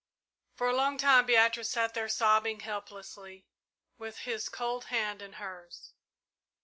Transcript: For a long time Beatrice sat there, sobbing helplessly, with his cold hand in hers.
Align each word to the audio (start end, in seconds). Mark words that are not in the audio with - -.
For 0.55 0.67
a 0.67 0.73
long 0.75 0.97
time 0.97 1.27
Beatrice 1.27 1.69
sat 1.69 1.93
there, 1.93 2.09
sobbing 2.09 2.61
helplessly, 2.61 3.45
with 3.99 4.17
his 4.21 4.49
cold 4.49 4.85
hand 4.85 5.21
in 5.21 5.33
hers. 5.33 5.93